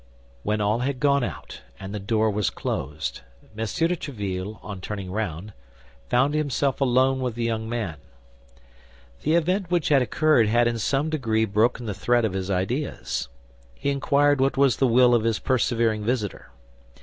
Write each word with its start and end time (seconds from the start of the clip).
When 0.41 0.61
all 0.61 0.79
had 0.79 0.99
gone 0.99 1.23
out 1.23 1.61
and 1.79 1.93
the 1.93 1.99
door 1.99 2.31
was 2.31 2.49
closed, 2.49 3.21
M. 3.55 3.67
de 3.67 3.95
Tréville, 3.95 4.57
on 4.63 4.81
turning 4.81 5.11
round, 5.11 5.53
found 6.09 6.33
himself 6.33 6.81
alone 6.81 7.19
with 7.19 7.35
the 7.35 7.43
young 7.43 7.69
man. 7.69 7.97
The 9.21 9.35
event 9.35 9.69
which 9.69 9.89
had 9.89 10.01
occurred 10.01 10.47
had 10.47 10.67
in 10.67 10.79
some 10.79 11.11
degree 11.11 11.45
broken 11.45 11.85
the 11.85 11.93
thread 11.93 12.25
of 12.25 12.33
his 12.33 12.49
ideas. 12.49 13.29
He 13.75 13.91
inquired 13.91 14.41
what 14.41 14.57
was 14.57 14.77
the 14.77 14.87
will 14.87 15.13
of 15.13 15.23
his 15.23 15.37
persevering 15.37 16.03
visitor. 16.03 16.49